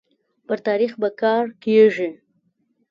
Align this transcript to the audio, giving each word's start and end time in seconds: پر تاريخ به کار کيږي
پر 0.47 0.57
تاريخ 0.67 0.91
به 1.01 1.09
کار 1.21 1.43
کيږي 1.63 2.09